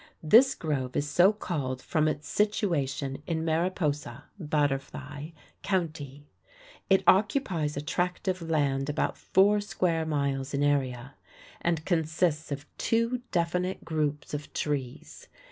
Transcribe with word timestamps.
This 0.23 0.55
grove 0.55 0.95
is 0.95 1.07
so 1.07 1.31
called 1.31 1.79
from 1.79 2.07
its 2.07 2.27
situation 2.27 3.21
in 3.27 3.45
Mariposa 3.45 4.23
(Butterfly) 4.39 5.29
County. 5.61 6.25
It 6.89 7.03
occupies 7.05 7.77
a 7.77 7.81
tract 7.81 8.27
of 8.27 8.41
land 8.41 8.89
about 8.89 9.15
four 9.15 9.61
square 9.61 10.07
miles 10.07 10.55
in 10.55 10.63
area, 10.63 11.13
and 11.61 11.85
consists 11.85 12.51
of 12.51 12.65
two 12.79 13.21
definite 13.31 13.85
groups 13.85 14.33
of 14.33 14.51
trees. 14.53 15.27